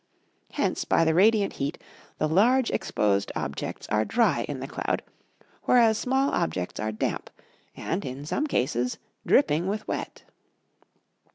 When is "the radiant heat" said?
1.05-1.77